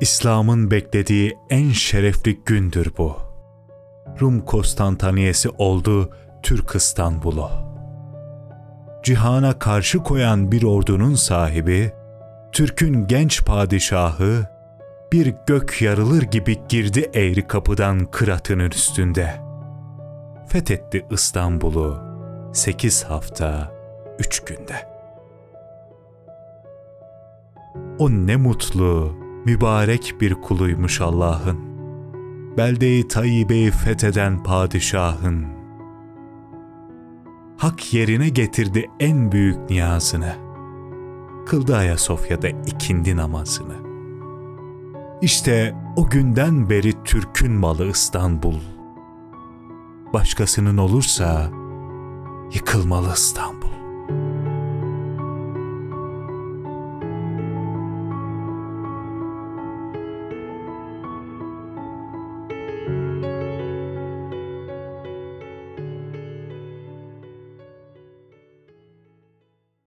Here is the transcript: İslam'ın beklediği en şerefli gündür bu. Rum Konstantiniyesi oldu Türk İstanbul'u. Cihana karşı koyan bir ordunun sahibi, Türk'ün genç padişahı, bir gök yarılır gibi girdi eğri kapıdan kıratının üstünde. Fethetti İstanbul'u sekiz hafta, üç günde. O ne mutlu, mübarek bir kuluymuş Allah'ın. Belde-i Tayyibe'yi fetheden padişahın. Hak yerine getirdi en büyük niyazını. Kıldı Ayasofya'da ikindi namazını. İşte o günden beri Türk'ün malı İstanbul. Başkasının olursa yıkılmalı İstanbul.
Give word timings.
İslam'ın 0.00 0.70
beklediği 0.70 1.38
en 1.50 1.70
şerefli 1.70 2.40
gündür 2.46 2.92
bu. 2.98 3.16
Rum 4.20 4.40
Konstantiniyesi 4.40 5.48
oldu 5.48 6.10
Türk 6.42 6.74
İstanbul'u. 6.74 7.50
Cihana 9.02 9.58
karşı 9.58 9.98
koyan 9.98 10.52
bir 10.52 10.62
ordunun 10.62 11.14
sahibi, 11.14 11.92
Türk'ün 12.52 13.06
genç 13.06 13.44
padişahı, 13.44 14.46
bir 15.12 15.34
gök 15.46 15.82
yarılır 15.82 16.22
gibi 16.22 16.56
girdi 16.68 17.10
eğri 17.14 17.46
kapıdan 17.46 18.06
kıratının 18.06 18.70
üstünde. 18.70 19.40
Fethetti 20.48 21.06
İstanbul'u 21.10 22.02
sekiz 22.52 23.04
hafta, 23.04 23.72
üç 24.18 24.40
günde. 24.40 24.88
O 27.98 28.10
ne 28.10 28.36
mutlu, 28.36 29.27
mübarek 29.44 30.14
bir 30.20 30.34
kuluymuş 30.34 31.00
Allah'ın. 31.00 31.58
Belde-i 32.56 33.08
Tayyibe'yi 33.08 33.70
fetheden 33.70 34.42
padişahın. 34.42 35.46
Hak 37.56 37.94
yerine 37.94 38.28
getirdi 38.28 38.90
en 39.00 39.32
büyük 39.32 39.70
niyazını. 39.70 40.36
Kıldı 41.46 41.76
Ayasofya'da 41.76 42.48
ikindi 42.48 43.16
namazını. 43.16 43.74
İşte 45.22 45.74
o 45.96 46.10
günden 46.10 46.70
beri 46.70 47.04
Türk'ün 47.04 47.52
malı 47.52 47.86
İstanbul. 47.90 48.54
Başkasının 50.12 50.76
olursa 50.76 51.50
yıkılmalı 52.54 53.12
İstanbul. 53.12 53.77